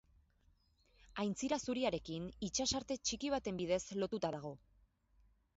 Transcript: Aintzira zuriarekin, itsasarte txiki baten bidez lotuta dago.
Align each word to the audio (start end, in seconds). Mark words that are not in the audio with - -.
Aintzira 1.23 1.59
zuriarekin, 1.67 2.25
itsasarte 2.49 2.99
txiki 3.11 3.33
baten 3.37 3.63
bidez 3.63 3.81
lotuta 4.05 4.37
dago. 4.39 4.57